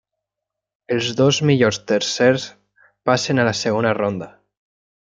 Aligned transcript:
Els 0.95 1.09
dos 1.19 1.41
millors 1.51 1.79
tercers 1.93 2.49
passen 3.11 3.45
a 3.45 3.47
la 3.53 3.57
segona 3.65 3.97
ronda. 4.03 4.35